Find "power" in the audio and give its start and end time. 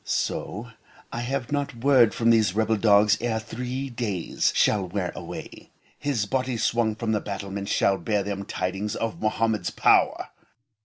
9.69-10.29